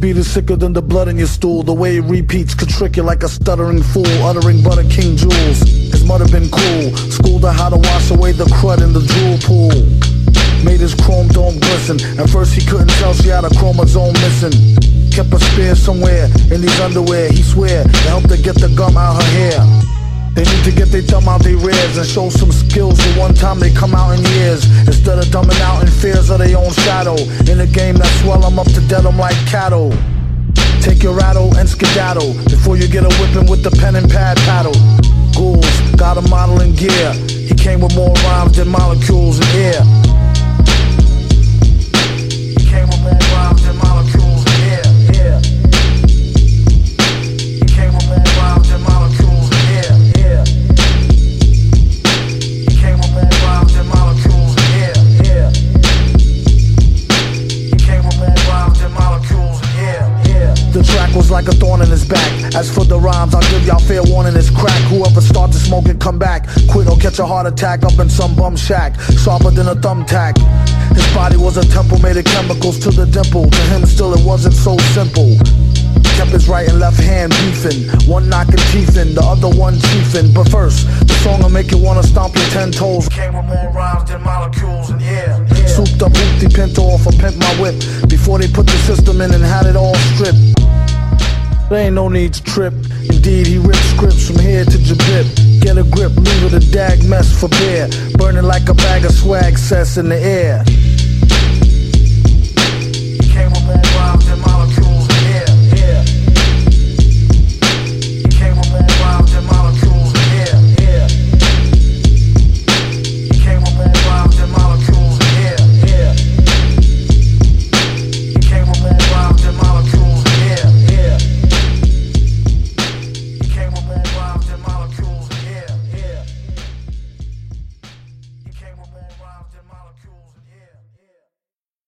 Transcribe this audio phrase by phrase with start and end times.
[0.00, 1.62] beat is sicker than the blood in your stool.
[1.62, 5.60] The way it repeats could trick you like a stuttering fool, uttering butter king jewels.
[5.60, 9.36] His mother been cool, schooled her how to wash away the crud in the drool
[9.44, 9.76] pool.
[10.64, 12.00] Made his chrome dome glisten.
[12.18, 14.56] At first he couldn't tell she had a chromosome missing.
[15.12, 17.30] Kept a spear somewhere in these underwear.
[17.30, 19.60] He swear to help her get the gum out her hair.
[20.34, 23.34] They need to get their thumb out their rears and show some skills the one
[23.34, 24.64] time they come out in years.
[24.86, 25.49] Instead of fears
[26.30, 27.16] of their own shadow.
[27.50, 29.92] In a game that swell them up to dead them like cattle.
[30.80, 34.38] Take your rattle and skedaddle before you get a whipping with the pen and pad
[34.48, 34.72] paddle.
[35.36, 37.12] Ghouls got a model in gear.
[37.28, 38.79] He came with more rhymes than molecules
[61.20, 62.32] was like a thorn in his back.
[62.54, 64.34] As for the rhymes, I'll give y'all fair warning.
[64.36, 64.80] It's crack.
[64.88, 66.48] Whoever start to smoke it, come back.
[66.70, 68.98] Quit or catch a heart attack up in some bum shack.
[69.20, 70.40] Sharper than a thumbtack.
[70.96, 73.50] His body was a temple made of chemicals to the dimple.
[73.50, 75.36] To him, still it wasn't so simple.
[76.16, 77.84] Kept his right and left hand beefing.
[78.08, 80.32] One knocking teeth in, the other one chiefing.
[80.32, 83.08] But first, the song will make you wanna stomp your ten toes.
[83.10, 84.88] Came with more rhymes than molecules.
[85.68, 87.76] Souped up hoopty pinto off a pimp my whip.
[88.08, 90.59] Before they put the system in and had it all stripped.
[91.70, 92.74] There ain't no need to trip.
[92.74, 95.62] Indeed, he ripped scripts from here to Jabib.
[95.62, 97.88] Get a grip, leave it a dag mess for bear.
[98.14, 100.64] Burning like a bag of swag cess in the air.